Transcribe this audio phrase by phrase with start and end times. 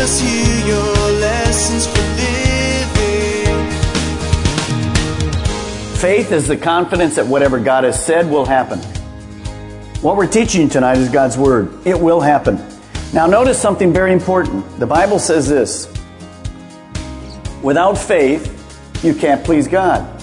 [0.00, 0.22] Us
[0.66, 3.60] your lessons for living.
[5.98, 8.78] Faith is the confidence that whatever God has said will happen.
[10.00, 11.86] What we're teaching tonight is God's Word.
[11.86, 12.58] It will happen.
[13.12, 14.78] Now, notice something very important.
[14.78, 15.86] The Bible says this
[17.62, 20.22] without faith, you can't please God.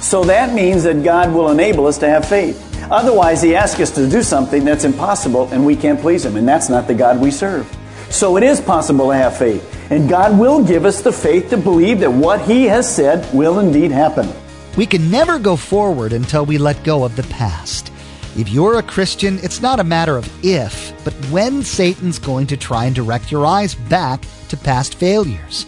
[0.00, 2.64] So that means that God will enable us to have faith.
[2.90, 6.48] Otherwise, He asks us to do something that's impossible and we can't please Him, and
[6.48, 7.70] that's not the God we serve.
[8.10, 9.90] So it is possible to have faith.
[9.90, 13.58] And God will give us the faith to believe that what He has said will
[13.58, 14.28] indeed happen.
[14.76, 17.92] We can never go forward until we let go of the past.
[18.36, 22.56] If you're a Christian, it's not a matter of if, but when Satan's going to
[22.56, 25.66] try and direct your eyes back to past failures.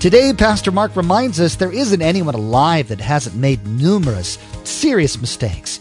[0.00, 5.80] Today, Pastor Mark reminds us there isn't anyone alive that hasn't made numerous serious mistakes.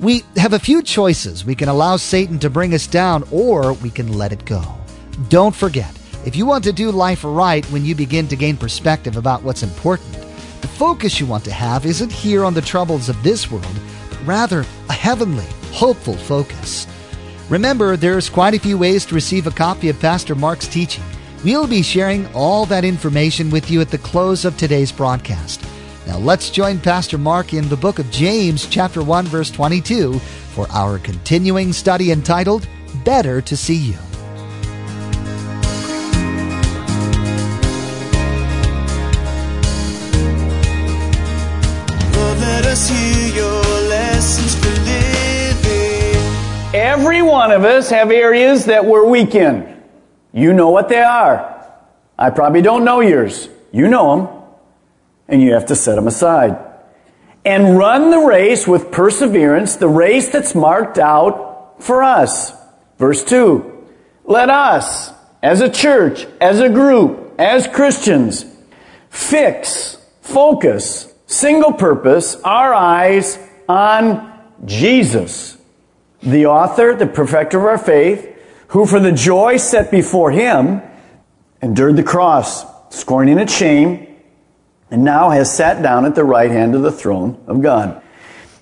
[0.00, 1.44] We have a few choices.
[1.44, 4.77] We can allow Satan to bring us down, or we can let it go.
[5.26, 9.16] Don't forget, if you want to do life right when you begin to gain perspective
[9.16, 10.12] about what's important,
[10.60, 13.66] the focus you want to have isn't here on the troubles of this world,
[14.08, 16.86] but rather a heavenly, hopeful focus.
[17.48, 21.04] Remember, there's quite a few ways to receive a copy of Pastor Mark's teaching.
[21.44, 25.60] We'll be sharing all that information with you at the close of today's broadcast.
[26.06, 30.18] Now let's join Pastor Mark in the book of James, chapter 1, verse 22,
[30.54, 32.68] for our continuing study entitled
[33.04, 34.07] Better to See You.
[46.98, 49.80] Every one of us have areas that we're weak in.
[50.32, 51.64] You know what they are.
[52.18, 53.48] I probably don't know yours.
[53.70, 54.42] You know them.
[55.28, 56.58] And you have to set them aside.
[57.44, 62.52] And run the race with perseverance, the race that's marked out for us.
[62.98, 63.86] Verse 2.
[64.24, 68.44] Let us, as a church, as a group, as Christians,
[69.08, 73.38] fix, focus, single purpose, our eyes
[73.68, 75.57] on Jesus,
[76.22, 78.36] the author, the perfecter of our faith,
[78.68, 80.82] who for the joy set before him
[81.62, 84.06] endured the cross, scorning its shame,
[84.90, 88.02] and now has sat down at the right hand of the throne of God.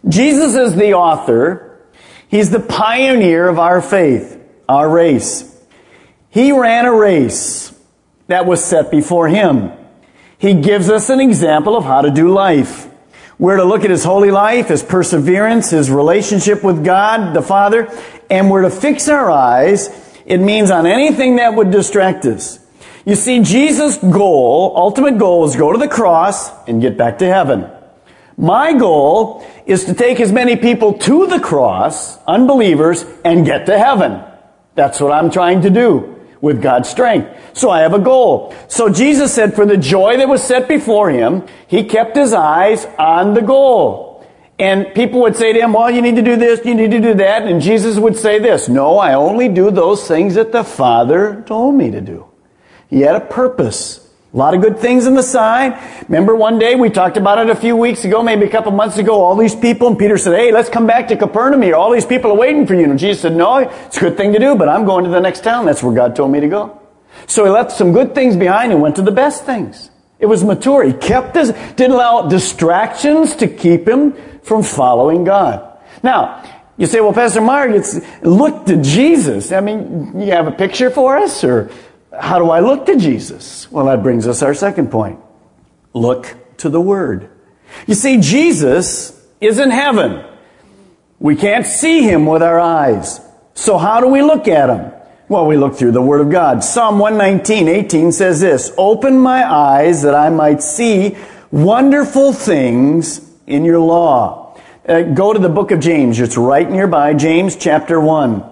[0.08, 1.80] Jesus is the author.
[2.28, 5.52] He's the pioneer of our faith, our race.
[6.30, 7.72] He ran a race
[8.26, 9.72] that was set before him.
[10.38, 12.88] He gives us an example of how to do life.
[13.38, 17.88] We're to look at his holy life, his perseverance, his relationship with God, the Father,
[18.30, 19.90] and we're to fix our eyes.
[20.24, 22.58] It means on anything that would distract us.
[23.04, 27.26] You see, Jesus' goal, ultimate goal is go to the cross and get back to
[27.26, 27.70] heaven.
[28.38, 33.78] My goal is to take as many people to the cross, unbelievers, and get to
[33.78, 34.22] heaven.
[34.74, 37.28] That's what I'm trying to do with God's strength.
[37.56, 38.54] So I have a goal.
[38.68, 42.86] So Jesus said for the joy that was set before him, he kept his eyes
[42.98, 44.24] on the goal.
[44.58, 47.00] And people would say to him, well, you need to do this, you need to
[47.00, 47.42] do that.
[47.42, 51.74] And Jesus would say this, no, I only do those things that the Father told
[51.74, 52.26] me to do.
[52.88, 54.05] He had a purpose.
[54.34, 55.78] A lot of good things in the side.
[56.08, 58.98] Remember one day we talked about it a few weeks ago, maybe a couple months
[58.98, 61.74] ago, all these people, and Peter said, hey, let's come back to Capernaum here.
[61.74, 62.84] All these people are waiting for you.
[62.84, 65.20] And Jesus said, no, it's a good thing to do, but I'm going to the
[65.20, 65.64] next town.
[65.64, 66.80] That's where God told me to go.
[67.26, 69.90] So he left some good things behind and went to the best things.
[70.18, 70.84] It was mature.
[70.84, 74.12] He kept his, didn't allow distractions to keep him
[74.42, 75.78] from following God.
[76.02, 76.42] Now,
[76.76, 79.50] you say, well, Pastor Mark, it's, look to Jesus.
[79.52, 81.70] I mean, you have a picture for us or
[82.20, 83.70] how do I look to Jesus?
[83.70, 85.20] Well, that brings us our second point.
[85.92, 87.30] Look to the Word.
[87.86, 90.24] You see, Jesus is in heaven.
[91.18, 93.20] We can't see Him with our eyes.
[93.54, 94.92] So how do we look at Him?
[95.28, 96.62] Well, we look through the Word of God.
[96.62, 101.16] Psalm 119, 18 says this, Open my eyes that I might see
[101.50, 104.56] wonderful things in your law.
[104.86, 106.20] Uh, go to the book of James.
[106.20, 108.44] It's right nearby, James chapter 1.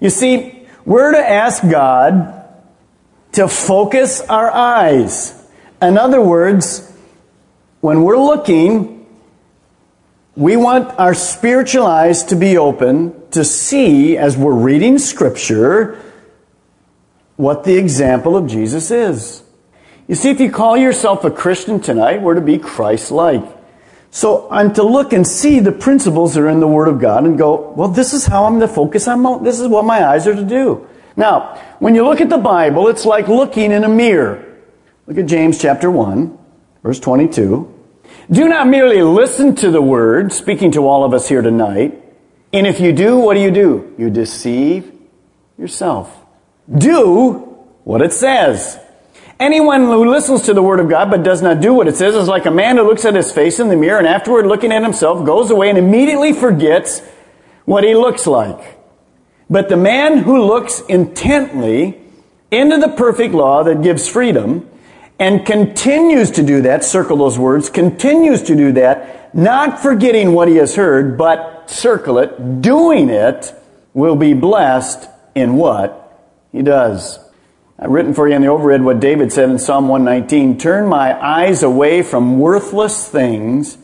[0.00, 2.37] You see, we're to ask God
[3.38, 5.32] to focus our eyes.
[5.80, 6.90] In other words,
[7.80, 9.06] when we're looking,
[10.38, 16.00] We want our spiritual eyes to be open to see, as we're reading Scripture,
[17.34, 19.42] what the example of Jesus is.
[20.06, 23.42] You see, if you call yourself a Christian tonight, we're to be Christ like.
[24.12, 27.24] So I'm to look and see the principles that are in the Word of God
[27.24, 30.28] and go, well, this is how I'm to focus on, this is what my eyes
[30.28, 30.87] are to do.
[31.18, 34.56] Now, when you look at the Bible, it's like looking in a mirror.
[35.08, 36.38] Look at James chapter 1,
[36.84, 37.74] verse 22.
[38.30, 42.00] Do not merely listen to the Word, speaking to all of us here tonight.
[42.52, 43.96] And if you do, what do you do?
[43.98, 44.92] You deceive
[45.58, 46.16] yourself.
[46.72, 47.32] Do
[47.82, 48.78] what it says.
[49.40, 52.14] Anyone who listens to the word of God but does not do what it says
[52.14, 54.72] is like a man who looks at his face in the mirror and afterward looking
[54.72, 57.00] at himself goes away and immediately forgets
[57.64, 58.77] what he looks like.
[59.50, 62.00] But the man who looks intently
[62.50, 64.68] into the perfect law that gives freedom
[65.18, 70.48] and continues to do that, circle those words, continues to do that, not forgetting what
[70.48, 73.52] he has heard, but circle it, doing it,
[73.94, 76.04] will be blessed in what
[76.52, 77.18] he does.
[77.78, 81.18] I've written for you in the overhead what David said in Psalm 119 Turn my
[81.24, 83.78] eyes away from worthless things,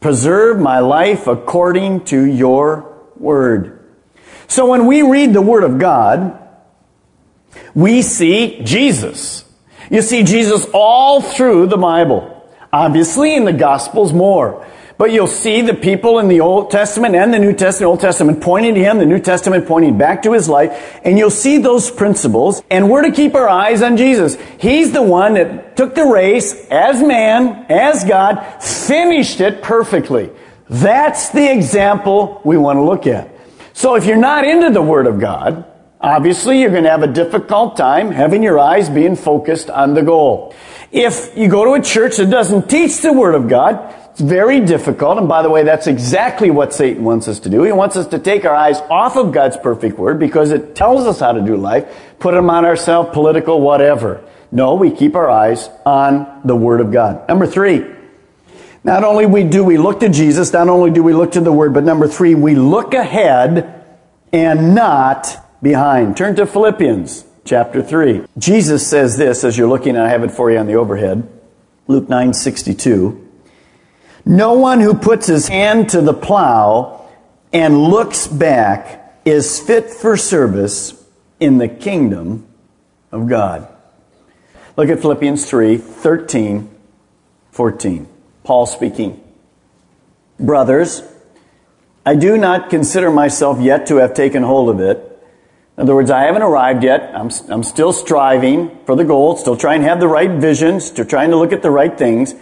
[0.00, 3.77] preserve my life according to your word.
[4.48, 6.36] So when we read the word of God,
[7.74, 9.44] we see Jesus.
[9.90, 12.34] You see Jesus all through the Bible.
[12.72, 14.66] Obviously, in the Gospels more.
[14.98, 18.42] But you'll see the people in the Old Testament and the New Testament, Old Testament
[18.42, 21.88] pointing to Him, the New Testament pointing back to His life, and you'll see those
[21.88, 24.36] principles, and we're to keep our eyes on Jesus.
[24.58, 30.30] He's the one that took the race as man, as God, finished it perfectly.
[30.68, 33.37] That's the example we want to look at.
[33.78, 35.64] So if you're not into the Word of God,
[36.00, 40.02] obviously you're going to have a difficult time having your eyes being focused on the
[40.02, 40.52] goal.
[40.90, 44.58] If you go to a church that doesn't teach the Word of God, it's very
[44.58, 45.18] difficult.
[45.18, 47.62] And by the way, that's exactly what Satan wants us to do.
[47.62, 51.06] He wants us to take our eyes off of God's perfect word because it tells
[51.06, 51.86] us how to do life,
[52.18, 54.24] put them on ourselves, political, whatever.
[54.50, 57.28] No, we keep our eyes on the word of God.
[57.28, 57.86] Number three,
[58.84, 61.74] not only do we look to Jesus, not only do we look to the word,
[61.74, 63.84] but number three, we look ahead
[64.32, 66.16] and not behind.
[66.16, 68.24] Turn to Philippians chapter 3.
[68.36, 71.28] Jesus says this as you're looking, and I have it for you on the overhead.
[71.86, 73.26] Luke 9 62.
[74.24, 77.08] No one who puts his hand to the plow
[77.52, 81.02] and looks back is fit for service
[81.40, 82.46] in the kingdom
[83.10, 83.66] of God.
[84.76, 86.70] Look at Philippians 3 13,
[87.50, 88.08] 14.
[88.48, 89.22] Paul speaking.
[90.40, 91.02] Brothers,
[92.06, 94.96] I do not consider myself yet to have taken hold of it.
[95.76, 97.14] In other words, I haven't arrived yet.
[97.14, 101.04] I'm, I'm still striving for the goal, still trying to have the right visions, still
[101.04, 102.34] trying to look at the right things.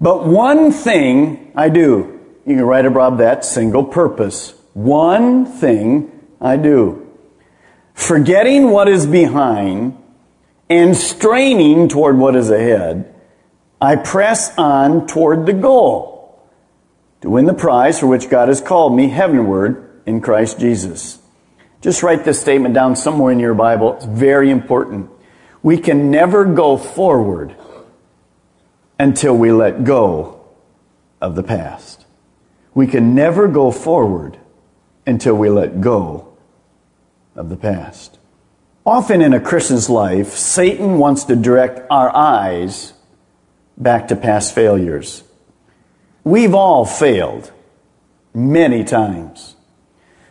[0.00, 2.18] But one thing I do.
[2.44, 4.54] You can write above that single purpose.
[4.74, 6.10] One thing
[6.40, 7.08] I do.
[7.94, 9.96] Forgetting what is behind
[10.68, 13.11] and straining toward what is ahead,
[13.82, 16.40] I press on toward the goal
[17.20, 21.18] to win the prize for which God has called me heavenward in Christ Jesus.
[21.80, 23.96] Just write this statement down somewhere in your Bible.
[23.96, 25.10] It's very important.
[25.64, 27.56] We can never go forward
[29.00, 30.44] until we let go
[31.20, 32.06] of the past.
[32.74, 34.38] We can never go forward
[35.08, 36.36] until we let go
[37.34, 38.20] of the past.
[38.86, 42.92] Often in a Christian's life, Satan wants to direct our eyes
[43.76, 45.22] back to past failures.
[46.24, 47.50] We've all failed
[48.34, 49.56] many times.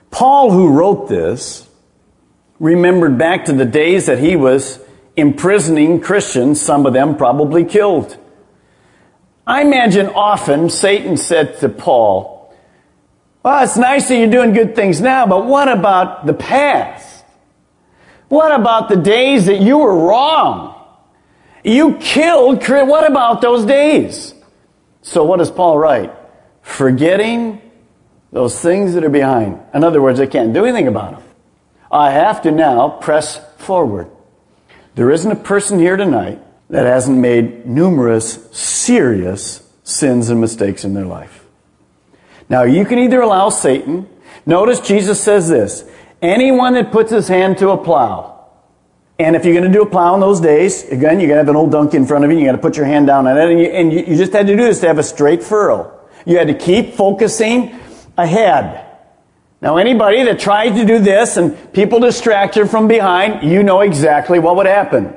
[0.09, 1.67] Paul, who wrote this,
[2.59, 4.79] remembered back to the days that he was
[5.15, 8.17] imprisoning Christians, some of them probably killed.
[9.45, 12.55] I imagine often Satan said to Paul,
[13.43, 17.25] Well, it's nice that you're doing good things now, but what about the past?
[18.29, 20.70] What about the days that you were wrong?
[21.63, 24.33] You killed, what about those days?
[25.01, 26.11] So what does Paul write?
[26.61, 27.61] Forgetting
[28.31, 29.59] those things that are behind.
[29.73, 31.23] In other words, I can't do anything about them.
[31.91, 34.09] I have to now press forward.
[34.95, 36.39] There isn't a person here tonight
[36.69, 41.45] that hasn't made numerous serious sins and mistakes in their life.
[42.49, 44.07] Now, you can either allow Satan,
[44.45, 45.83] notice Jesus says this
[46.21, 48.30] anyone that puts his hand to a plow,
[49.21, 51.45] and if you're going to do a plow in those days, again, you're going to
[51.45, 53.27] have an old donkey in front of you, you got to put your hand down
[53.27, 55.43] on it, and, you, and you just had to do this to have a straight
[55.43, 55.99] furrow.
[56.25, 57.79] You had to keep focusing
[58.17, 58.85] ahead.
[59.61, 63.81] Now, anybody that tries to do this and people distract you from behind, you know
[63.81, 65.15] exactly what would happen.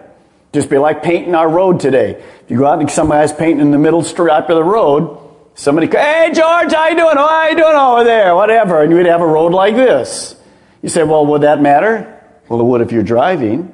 [0.52, 2.22] Just be like painting our road today.
[2.42, 5.24] If you go out and some guy's painting in the middle stripe of the road,
[5.56, 7.16] Somebody, hey George, how you doing?
[7.16, 8.34] Oh, how are you doing over there?
[8.34, 8.82] Whatever.
[8.82, 10.34] And you'd have a road like this.
[10.82, 12.22] You say, well, would that matter?
[12.48, 13.72] Well, it would if you're driving.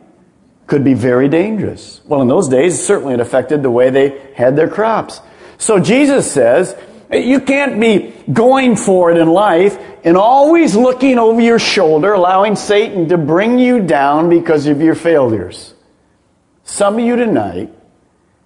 [0.71, 2.01] Could be very dangerous.
[2.05, 5.21] Well, in those days, certainly it affected the way they had their crops.
[5.59, 6.77] So Jesus says,
[7.11, 12.55] you can't be going for it in life and always looking over your shoulder, allowing
[12.55, 15.75] Satan to bring you down because of your failures.
[16.63, 17.75] Some of you tonight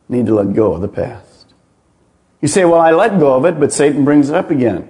[0.09, 1.53] need to let go of the past.
[2.41, 4.89] You say, well, I let go of it, but Satan brings it up again.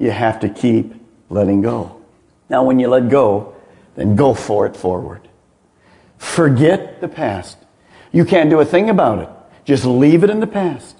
[0.00, 0.92] You have to keep
[1.30, 2.02] letting go.
[2.48, 3.54] Now, when you let go,
[3.94, 5.28] then go for it forward.
[6.24, 7.58] Forget the past.
[8.10, 9.28] You can't do a thing about it.
[9.64, 10.96] Just leave it in the past.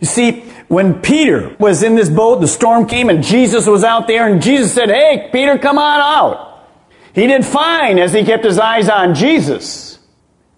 [0.00, 4.08] You see, when Peter was in this boat, the storm came and Jesus was out
[4.08, 6.66] there and Jesus said, Hey, Peter, come on out.
[7.14, 9.98] He did fine as he kept his eyes on Jesus.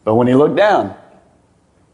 [0.02, 0.96] But when he looked down,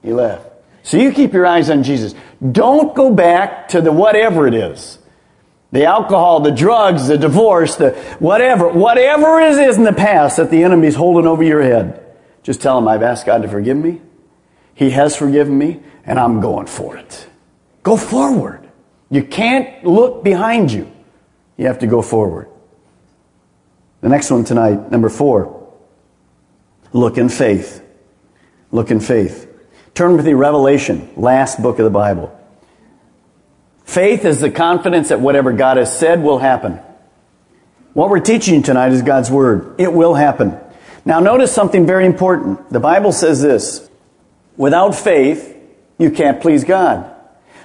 [0.03, 0.47] he left.
[0.83, 2.15] So you keep your eyes on Jesus.
[2.53, 4.99] Don't go back to the whatever it is.
[5.73, 10.51] The alcohol, the drugs, the divorce, the whatever, whatever it is in the past that
[10.51, 12.05] the enemy's holding over your head.
[12.43, 14.01] Just tell him, I've asked God to forgive me.
[14.75, 17.29] He has forgiven me, and I'm going for it.
[17.83, 18.69] Go forward.
[19.11, 20.91] You can't look behind you.
[21.57, 22.49] You have to go forward.
[24.01, 25.73] The next one tonight, number four.
[26.93, 27.85] Look in faith.
[28.73, 29.47] Look in faith.
[29.95, 32.37] Turn with me Revelation, last book of the Bible.
[33.91, 36.79] Faith is the confidence that whatever God has said will happen.
[37.93, 39.81] What we're teaching tonight is God's Word.
[39.81, 40.57] It will happen.
[41.05, 42.71] Now notice something very important.
[42.71, 43.91] The Bible says this.
[44.57, 45.57] Without faith,
[45.99, 47.13] you can't please God.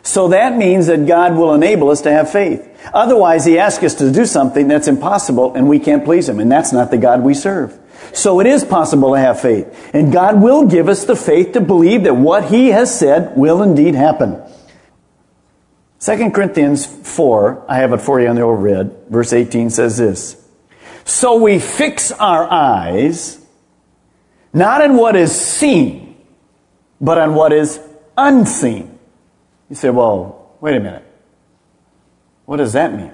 [0.02, 2.68] So that means that God will enable us to have faith.
[2.92, 6.40] Otherwise, He asks us to do something that's impossible and we can't please Him.
[6.40, 7.78] And that's not the God we serve.
[8.14, 9.92] So it is possible to have faith.
[9.94, 13.62] And God will give us the faith to believe that what He has said will
[13.62, 14.42] indeed happen.
[16.00, 19.98] 2 Corinthians 4, I have it for you on the old overhead, verse 18 says
[19.98, 20.42] this.
[21.04, 23.40] So we fix our eyes
[24.54, 26.16] not on what is seen,
[27.02, 27.80] but on what is
[28.18, 28.98] unseen.
[29.70, 31.04] You say, well, wait a minute.
[32.46, 33.12] What does that mean?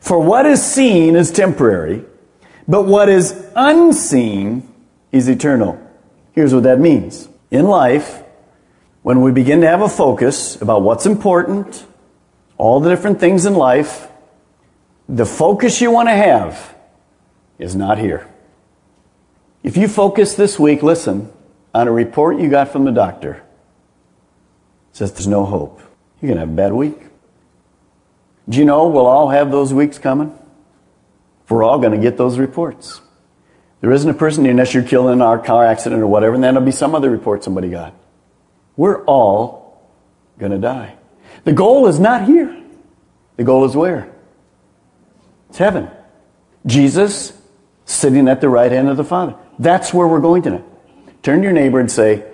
[0.00, 2.04] For what is seen is temporary,
[2.68, 4.72] but what is unseen
[5.12, 5.80] is eternal.
[6.32, 7.28] Here's what that means.
[7.50, 8.22] In life,
[9.02, 11.86] when we begin to have a focus about what's important,
[12.58, 14.08] all the different things in life,
[15.08, 16.74] the focus you want to have
[17.58, 18.28] is not here.
[19.62, 21.32] If you focus this week, listen,
[21.74, 23.42] on a report you got from the doctor,
[24.92, 25.80] says there's no hope.
[26.20, 26.98] You're going to have a bad week.
[28.48, 30.36] Do you know we'll all have those weeks coming?
[31.48, 33.00] We're all going to get those reports.
[33.80, 36.54] There isn't a person unless you're killed in a car accident or whatever, and then
[36.54, 37.94] there'll be some other report somebody got.
[38.76, 39.90] We're all
[40.38, 40.96] going to die.
[41.46, 42.60] The goal is not here.
[43.36, 44.12] The goal is where?
[45.48, 45.88] It's heaven.
[46.66, 47.40] Jesus
[47.84, 49.36] sitting at the right hand of the Father.
[49.56, 50.64] That's where we're going tonight.
[51.22, 52.24] Turn to your neighbor and say,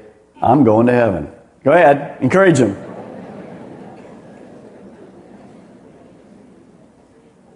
[0.40, 1.31] I'm going to heaven.
[1.62, 2.75] Go ahead, encourage him.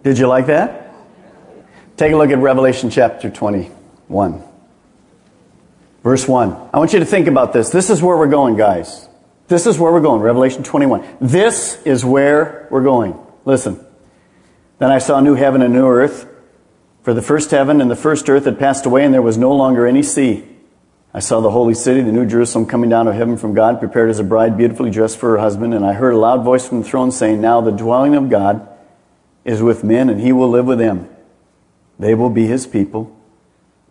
[0.02, 0.92] Did you like that?
[1.96, 4.42] Take a look at Revelation chapter 21.
[6.02, 6.70] Verse 1.
[6.74, 7.70] I want you to think about this.
[7.70, 9.08] This is where we're going, guys.
[9.48, 11.18] This is where we're going, Revelation 21.
[11.20, 13.18] This is where we're going.
[13.44, 13.84] Listen.
[14.78, 16.28] Then I saw a new heaven and new earth,
[17.02, 19.52] for the first heaven and the first earth had passed away, and there was no
[19.52, 20.44] longer any sea.
[21.14, 24.10] I saw the holy city, the new Jerusalem, coming down of heaven from God, prepared
[24.10, 25.72] as a bride beautifully dressed for her husband.
[25.72, 28.68] And I heard a loud voice from the throne saying, Now the dwelling of God
[29.44, 31.08] is with men, and he will live with them.
[31.98, 33.16] They will be his people.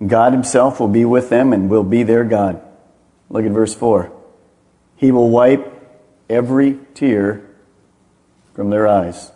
[0.06, 2.62] God himself will be with them and will be their God.
[3.30, 4.12] Look at verse 4.
[4.96, 5.72] He will wipe
[6.30, 7.46] every tear
[8.54, 9.32] from their eyes.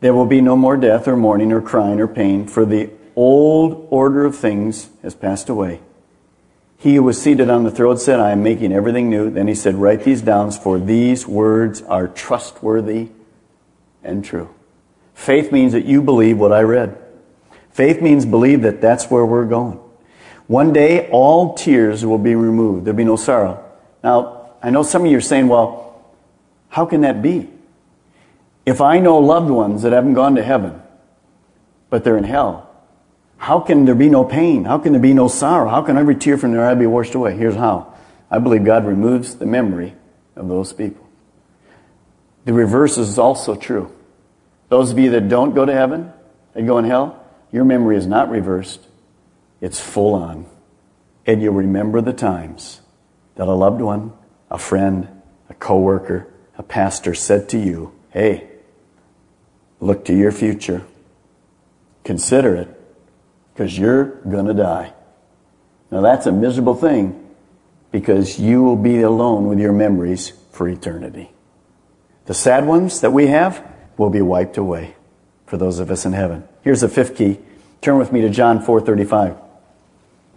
[0.00, 3.86] There will be no more death or mourning or crying or pain, for the old
[3.90, 5.80] order of things has passed away.
[6.76, 9.30] He who was seated on the throne said, I am making everything new.
[9.30, 13.10] Then he said, Write these down, for these words are trustworthy
[14.02, 14.52] and true.
[15.14, 16.98] Faith means that you believe what I read.
[17.70, 19.78] Faith means believe that that's where we're going.
[20.48, 22.84] One day, all tears will be removed.
[22.84, 23.64] There'll be no sorrow.
[24.02, 26.02] Now, I know some of you are saying, well,
[26.68, 27.50] how can that be?
[28.64, 30.80] If I know loved ones that haven't gone to heaven,
[31.90, 32.70] but they're in hell,
[33.36, 34.64] how can there be no pain?
[34.64, 35.68] How can there be no sorrow?
[35.68, 37.36] How can every tear from their eye be washed away?
[37.36, 37.92] Here's how.
[38.30, 39.94] I believe God removes the memory
[40.36, 41.04] of those people.
[42.44, 43.92] The reverse is also true.
[44.68, 46.12] Those of you that don't go to heaven,
[46.54, 48.80] they go in hell, your memory is not reversed.
[49.60, 50.46] It's full on.
[51.26, 52.80] And you'll remember the times
[53.34, 54.12] that a loved one
[54.52, 55.08] a friend,
[55.48, 56.28] a coworker,
[56.58, 58.46] a pastor said to you, hey,
[59.80, 60.84] look to your future.
[62.04, 62.68] Consider it,
[63.52, 64.92] because you're going to die.
[65.90, 67.18] Now, that's a miserable thing
[67.90, 71.30] because you will be alone with your memories for eternity.
[72.26, 73.66] The sad ones that we have
[73.96, 74.96] will be wiped away
[75.46, 76.44] for those of us in heaven.
[76.62, 77.38] Here's the fifth key.
[77.80, 79.36] Turn with me to John 4:35.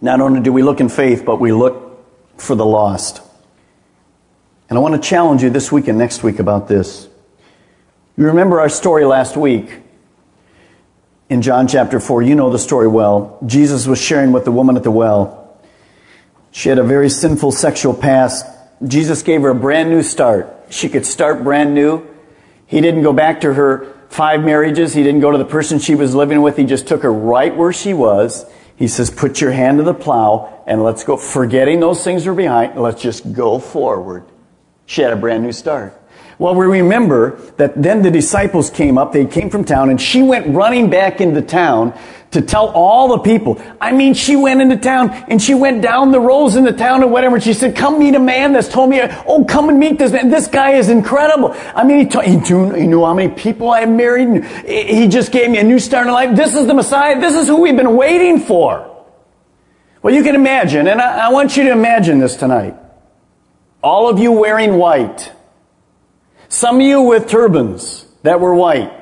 [0.00, 2.04] Not only do we look in faith, but we look
[2.36, 3.22] for the lost.
[4.68, 7.08] And I want to challenge you this week and next week about this.
[8.16, 9.80] You remember our story last week
[11.28, 12.22] in John chapter 4.
[12.22, 13.38] You know the story well.
[13.46, 15.60] Jesus was sharing with the woman at the well.
[16.50, 18.46] She had a very sinful sexual past.
[18.86, 20.52] Jesus gave her a brand new start.
[20.70, 22.06] She could start brand new.
[22.66, 24.94] He didn't go back to her five marriages.
[24.94, 26.56] He didn't go to the person she was living with.
[26.56, 28.46] He just took her right where she was.
[28.76, 31.16] He says, put your hand to the plow and let's go.
[31.16, 34.24] Forgetting those things are behind, let's just go forward.
[34.86, 36.00] She had a brand new start.
[36.38, 39.12] Well, we remember that then the disciples came up.
[39.12, 41.98] They came from town and she went running back into town
[42.32, 43.62] to tell all the people.
[43.80, 47.02] I mean, she went into town and she went down the rows in the town
[47.02, 47.40] or whatever.
[47.40, 50.28] she said, come meet a man that's told me, oh, come and meet this man.
[50.28, 51.56] This guy is incredible.
[51.74, 54.44] I mean, he, he, knew, he knew how many people I married.
[54.66, 56.36] he just gave me a new start in life.
[56.36, 57.18] This is the Messiah.
[57.18, 58.92] This is who we've been waiting for.
[60.02, 62.76] Well, you can imagine, and I, I want you to imagine this tonight.
[63.86, 65.30] All of you wearing white
[66.48, 68.92] some of you with turbans that were white.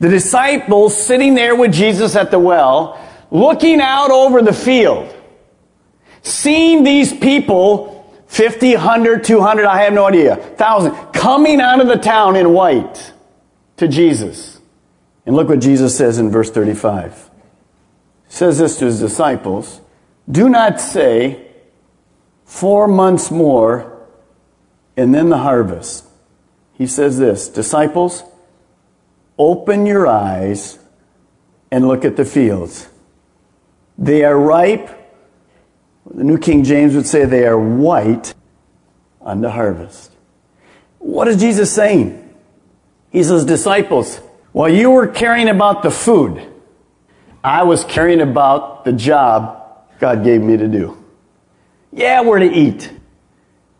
[0.00, 5.12] The disciples sitting there with Jesus at the well, looking out over the field,
[6.22, 11.96] seeing these people, 50, 100, 200, I have no idea, 1,000, coming out of the
[11.96, 13.12] town in white
[13.78, 14.60] to Jesus.
[15.26, 17.30] And look what Jesus says in verse 35.
[18.26, 19.80] He says this to his disciples,
[20.30, 21.41] do not say,
[22.44, 24.06] four months more
[24.96, 26.06] and then the harvest
[26.82, 28.24] he says this Disciples,
[29.38, 30.80] open your eyes
[31.70, 32.88] and look at the fields.
[33.96, 34.90] They are ripe.
[36.12, 38.34] The New King James would say they are white
[39.20, 40.10] unto harvest.
[40.98, 42.34] What is Jesus saying?
[43.10, 44.16] He says, Disciples,
[44.50, 46.42] while you were caring about the food,
[47.44, 51.01] I was caring about the job God gave me to do.
[51.92, 52.90] Yeah, we're to eat.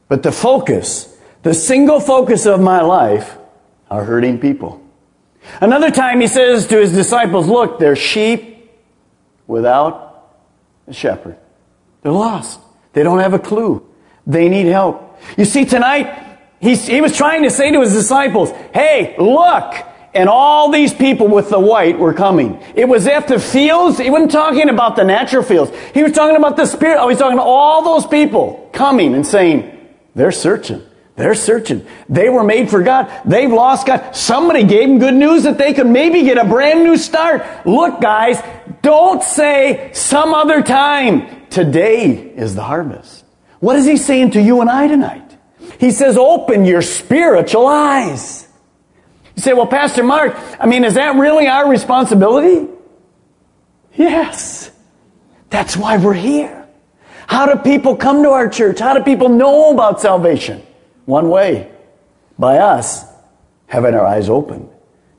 [0.08, 3.36] But the focus the single focus of my life
[3.90, 4.80] are hurting people.
[5.60, 8.70] Another time he says to his disciples, look, they're sheep
[9.48, 10.36] without
[10.86, 11.36] a shepherd.
[12.02, 12.60] They're lost.
[12.92, 13.84] They don't have a clue.
[14.24, 15.18] They need help.
[15.36, 19.74] You see, tonight, he, he was trying to say to his disciples, hey, look,
[20.14, 22.62] and all these people with the white were coming.
[22.74, 23.98] It was the fields.
[23.98, 25.72] He wasn't talking about the natural fields.
[25.94, 26.98] He was talking about the spirit.
[27.00, 30.82] Oh, he's talking to all those people coming and saying, they're searching.
[31.14, 31.86] They're searching.
[32.08, 33.12] They were made for God.
[33.24, 34.16] They've lost God.
[34.16, 37.66] Somebody gave them good news that they could maybe get a brand new start.
[37.66, 38.42] Look, guys,
[38.80, 41.46] don't say some other time.
[41.50, 43.24] Today is the harvest.
[43.60, 45.36] What is he saying to you and I tonight?
[45.78, 48.41] He says, open your spiritual eyes.
[49.36, 52.68] You say, well, Pastor Mark, I mean, is that really our responsibility?
[53.94, 54.70] Yes.
[55.50, 56.66] That's why we're here.
[57.26, 58.78] How do people come to our church?
[58.78, 60.62] How do people know about salvation?
[61.04, 61.70] One way
[62.38, 63.04] by us
[63.66, 64.68] having our eyes open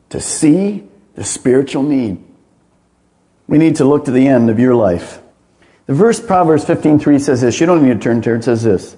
[0.09, 2.23] to see the spiritual need.
[3.47, 5.21] We need to look to the end of your life.
[5.85, 7.59] The verse Proverbs 15:3 says this.
[7.59, 8.37] You don't need to turn to it.
[8.37, 8.95] It says this.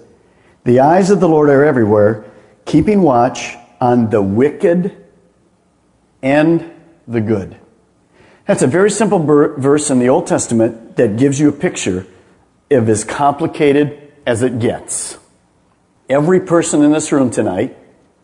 [0.66, 2.26] The eyes of the Lord are everywhere,
[2.66, 5.05] keeping watch on the wicked
[6.26, 6.74] and
[7.08, 7.56] the good.
[8.48, 12.06] That's a very simple verse in the Old Testament that gives you a picture
[12.72, 15.18] of as complicated as it gets.
[16.10, 17.78] Every person in this room tonight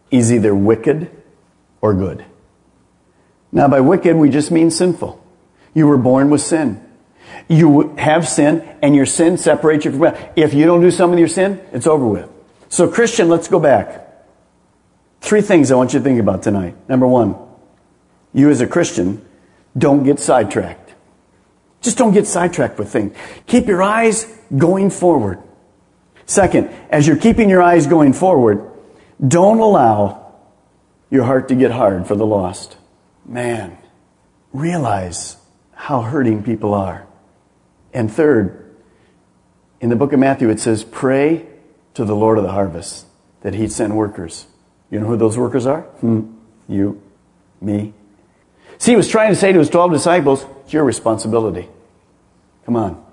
[0.09, 1.11] is either wicked
[1.79, 2.25] or good.
[3.51, 5.23] Now, by wicked, we just mean sinful.
[5.73, 6.83] You were born with sin.
[7.47, 10.31] You have sin, and your sin separates you from God.
[10.35, 12.29] If you don't do something with your sin, it's over with.
[12.69, 14.07] So, Christian, let's go back.
[15.21, 16.75] Three things I want you to think about tonight.
[16.89, 17.35] Number one,
[18.33, 19.25] you as a Christian,
[19.77, 20.93] don't get sidetracked.
[21.81, 23.15] Just don't get sidetracked with things.
[23.47, 25.39] Keep your eyes going forward.
[26.25, 28.69] Second, as you're keeping your eyes going forward,
[29.25, 30.33] don't allow
[31.09, 32.77] your heart to get hard for the lost.
[33.25, 33.77] Man,
[34.53, 35.37] realize
[35.73, 37.05] how hurting people are.
[37.93, 38.75] And third,
[39.79, 41.47] in the book of Matthew, it says, pray
[41.95, 43.05] to the Lord of the harvest
[43.41, 44.45] that he'd send workers.
[44.89, 45.81] You know who those workers are?
[45.81, 46.33] Hmm.
[46.67, 47.01] You,
[47.59, 47.93] me.
[48.81, 51.69] See, he was trying to say to his 12 disciples, it's your responsibility.
[52.65, 53.05] Come on.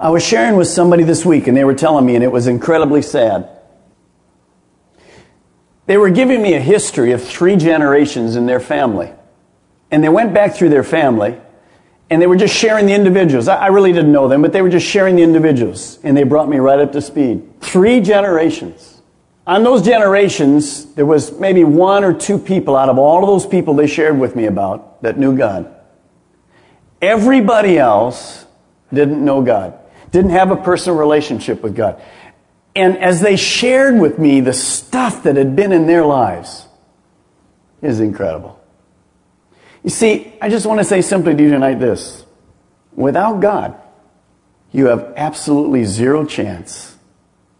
[0.00, 2.48] I was sharing with somebody this week and they were telling me, and it was
[2.48, 3.48] incredibly sad.
[5.86, 9.12] They were giving me a history of three generations in their family.
[9.92, 11.40] And they went back through their family
[12.10, 13.46] and they were just sharing the individuals.
[13.46, 16.00] I really didn't know them, but they were just sharing the individuals.
[16.02, 17.60] And they brought me right up to speed.
[17.60, 18.99] Three generations.
[19.46, 23.46] On those generations, there was maybe one or two people out of all of those
[23.46, 25.74] people they shared with me about that knew God.
[27.02, 28.44] Everybody else
[28.92, 29.78] didn't know God,
[30.10, 32.02] didn't have a personal relationship with God.
[32.76, 36.66] And as they shared with me the stuff that had been in their lives,
[37.82, 38.60] is incredible.
[39.82, 42.24] You see, I just want to say simply to you tonight this.
[42.92, 43.80] Without God,
[44.72, 46.96] you have absolutely zero chance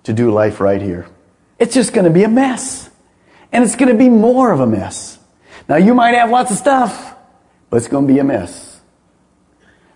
[0.02, 1.08] to do life right here.
[1.60, 2.90] It's just going to be a mess.
[3.52, 5.18] And it's going to be more of a mess.
[5.68, 7.14] Now, you might have lots of stuff,
[7.68, 8.80] but it's going to be a mess.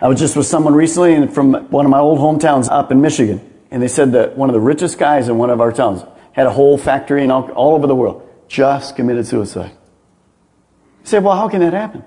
[0.00, 3.40] I was just with someone recently from one of my old hometowns up in Michigan,
[3.70, 6.46] and they said that one of the richest guys in one of our towns had
[6.46, 9.70] a whole factory and all, all over the world, just committed suicide.
[9.70, 12.04] You say, well, how can that happen?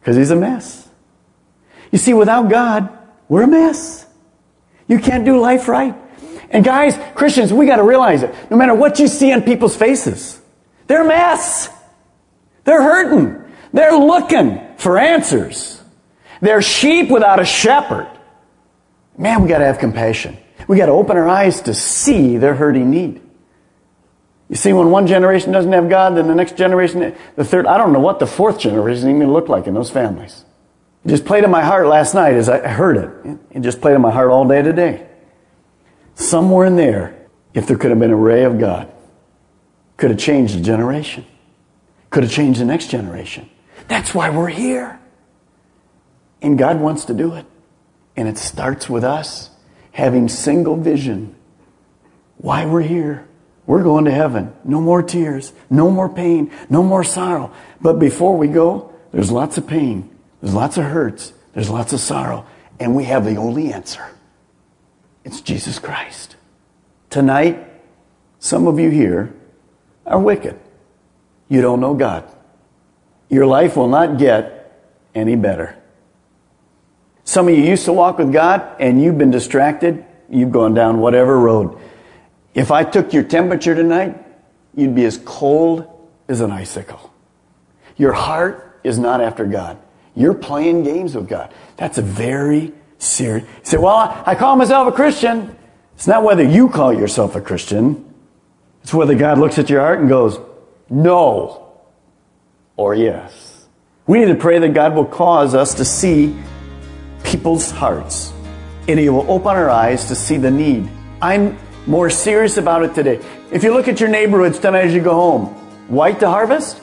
[0.00, 0.88] Because he's a mess.
[1.90, 2.90] You see, without God,
[3.28, 4.06] we're a mess.
[4.86, 5.94] You can't do life right.
[6.54, 8.32] And guys, Christians, we got to realize it.
[8.48, 10.40] No matter what you see on people's faces,
[10.86, 11.68] they're a mess.
[12.62, 13.52] They're hurting.
[13.72, 15.82] They're looking for answers.
[16.40, 18.08] They're sheep without a shepherd.
[19.18, 20.38] Man, we got to have compassion.
[20.68, 23.20] We got to open our eyes to see their hurting need.
[24.48, 27.78] You see, when one generation doesn't have God, then the next generation, the third, I
[27.78, 30.44] don't know what the fourth generation even look like in those families.
[31.04, 33.38] It just played in my heart last night as I heard it.
[33.50, 35.08] It just played in my heart all day today.
[36.14, 38.92] Somewhere in there, if there could have been a ray of God,
[39.96, 41.24] could have changed a generation,
[42.10, 43.48] could have changed the next generation.
[43.88, 45.00] That's why we're here.
[46.42, 47.46] And God wants to do it.
[48.16, 49.50] And it starts with us
[49.92, 51.34] having single vision.
[52.36, 53.26] Why we're here.
[53.66, 54.54] We're going to heaven.
[54.62, 55.52] No more tears.
[55.70, 56.50] No more pain.
[56.68, 57.52] No more sorrow.
[57.80, 60.10] But before we go, there's lots of pain.
[60.42, 61.32] There's lots of hurts.
[61.54, 62.46] There's lots of sorrow.
[62.78, 64.04] And we have the only answer.
[65.24, 66.36] It's Jesus Christ.
[67.10, 67.66] Tonight,
[68.38, 69.34] some of you here
[70.06, 70.58] are wicked.
[71.48, 72.30] You don't know God.
[73.28, 75.76] Your life will not get any better.
[77.24, 80.04] Some of you used to walk with God and you've been distracted.
[80.28, 81.78] You've gone down whatever road.
[82.54, 84.22] If I took your temperature tonight,
[84.74, 85.86] you'd be as cold
[86.28, 87.12] as an icicle.
[87.96, 89.78] Your heart is not after God.
[90.14, 91.52] You're playing games with God.
[91.76, 92.72] That's a very
[93.04, 93.44] serious.
[93.44, 95.56] You say, well, I call myself a Christian.
[95.94, 98.14] It's not whether you call yourself a Christian.
[98.82, 100.38] It's whether God looks at your heart and goes,
[100.90, 101.72] no
[102.76, 103.66] or yes.
[104.06, 106.36] We need to pray that God will cause us to see
[107.22, 108.32] people's hearts.
[108.86, 110.90] And He will open our eyes to see the need.
[111.22, 113.20] I'm more serious about it today.
[113.50, 115.46] If you look at your neighborhoods tonight as you go home,
[115.88, 116.82] white to harvest?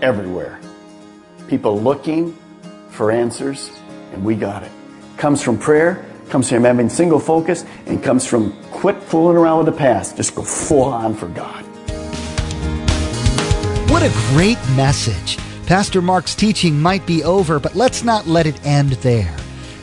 [0.00, 0.60] Everywhere.
[1.48, 2.36] People looking
[2.90, 3.70] for answers,
[4.12, 4.72] and we got it.
[5.22, 9.66] Comes from prayer, comes from having single focus, and comes from quit fooling around with
[9.66, 10.16] the past.
[10.16, 11.64] Just go full on for God.
[13.88, 15.38] What a great message.
[15.64, 19.32] Pastor Mark's teaching might be over, but let's not let it end there.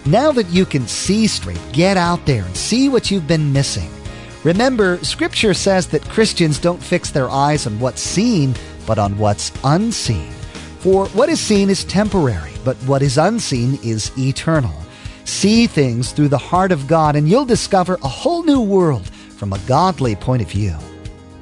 [0.06, 3.90] Now that you can see straight, get out there and see what you've been missing.
[4.44, 9.54] Remember, Scripture says that Christians don't fix their eyes on what's seen, but on what's
[9.64, 10.34] unseen.
[10.80, 14.76] For what is seen is temporary, but what is unseen is eternal.
[15.30, 19.54] See things through the heart of God, and you'll discover a whole new world from
[19.54, 20.76] a godly point of view.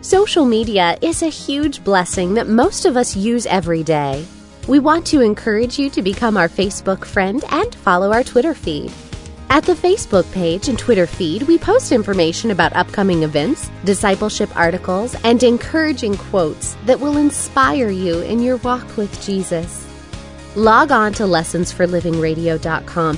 [0.02, 4.26] Social media is a huge blessing that most of us use every day.
[4.68, 8.92] We want to encourage you to become our Facebook friend and follow our Twitter feed.
[9.50, 15.16] At the Facebook page and Twitter feed, we post information about upcoming events, discipleship articles,
[15.24, 19.88] and encouraging quotes that will inspire you in your walk with Jesus.
[20.58, 23.18] Log on to lessonsforlivingradio.com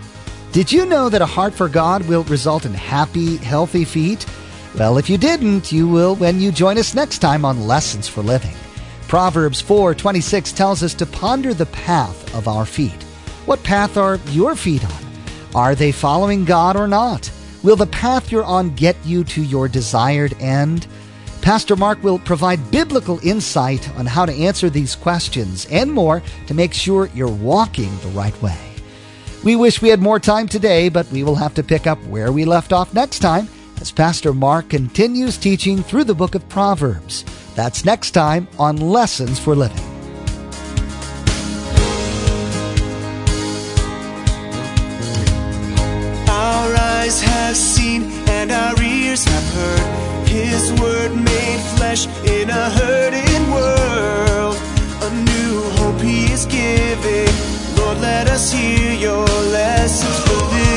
[0.51, 4.25] Did you know that a heart for God will result in happy, healthy feet?
[4.77, 8.21] Well, if you didn't, you will when you join us next time on Lessons for
[8.21, 8.53] Living.
[9.07, 13.01] Proverbs 4:26 tells us to ponder the path of our feet.
[13.45, 15.03] What path are your feet on?
[15.55, 17.31] Are they following God or not?
[17.63, 20.85] Will the path you're on get you to your desired end?
[21.41, 26.53] Pastor Mark will provide biblical insight on how to answer these questions and more to
[26.53, 28.70] make sure you're walking the right way.
[29.43, 32.31] We wish we had more time today, but we will have to pick up where
[32.31, 33.47] we left off next time
[33.79, 37.25] as Pastor Mark continues teaching through the book of Proverbs.
[37.55, 39.79] That's next time on Lessons for Living.
[46.29, 52.69] Our eyes have seen and our ears have heard His word made flesh in a
[52.69, 53.00] hurting
[58.01, 60.70] let us hear your lessons for this.